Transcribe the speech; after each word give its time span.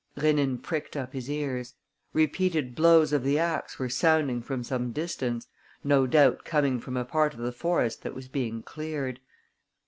Rénine 0.17 0.59
pricked 0.59 0.97
up 0.97 1.13
his 1.13 1.29
ears. 1.29 1.75
Repeated 2.11 2.73
blows 2.73 3.13
of 3.13 3.21
the 3.21 3.37
axe 3.37 3.77
were 3.77 3.87
sounding 3.87 4.41
from 4.41 4.63
some 4.63 4.91
distance, 4.91 5.45
no 5.83 6.07
doubt 6.07 6.43
coming 6.43 6.79
from 6.79 6.97
a 6.97 7.05
part 7.05 7.35
of 7.35 7.39
the 7.41 7.51
forest 7.51 8.01
that 8.01 8.15
was 8.15 8.27
being 8.27 8.63
cleared. 8.63 9.19